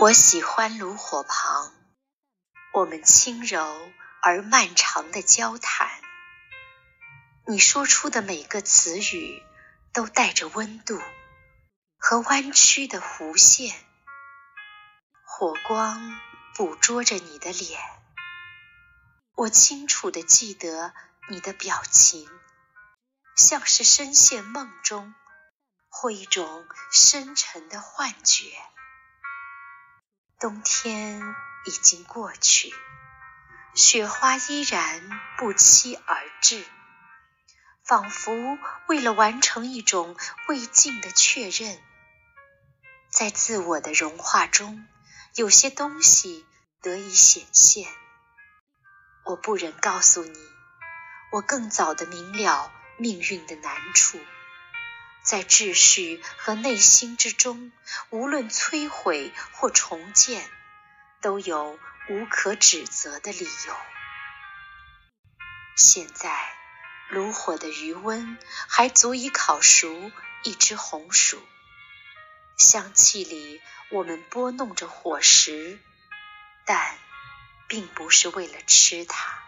[0.00, 1.74] 我喜欢炉火旁，
[2.72, 3.90] 我们轻柔
[4.22, 5.90] 而漫长的交谈。
[7.48, 9.42] 你说出的每个词语
[9.92, 11.02] 都带着温度
[11.96, 13.74] 和弯曲的弧线，
[15.24, 16.20] 火光
[16.54, 17.80] 捕捉着你的脸。
[19.34, 20.94] 我清楚地记得
[21.28, 22.30] 你的表情，
[23.34, 25.12] 像是深陷梦中
[25.88, 28.52] 或一种深沉的幻觉。
[30.40, 31.20] 冬天
[31.66, 32.72] 已经过去，
[33.74, 36.64] 雪花依然不期而至，
[37.84, 38.56] 仿佛
[38.86, 40.16] 为了完成一种
[40.46, 41.76] 未尽的确认。
[43.10, 44.86] 在自我的融化中，
[45.34, 46.46] 有些东西
[46.82, 47.88] 得以显现。
[49.24, 50.38] 我不忍告诉你，
[51.32, 54.20] 我更早的明了命运的难处。
[55.28, 57.70] 在秩序和内心之中，
[58.08, 60.48] 无论摧毁或重建，
[61.20, 63.76] 都有无可指责的理由。
[65.76, 66.56] 现在，
[67.10, 68.38] 炉火的余温
[68.70, 70.10] 还足以烤熟
[70.44, 71.46] 一只红薯，
[72.56, 75.78] 香气里我们拨弄着火石，
[76.64, 76.96] 但
[77.66, 79.47] 并不是为了吃它。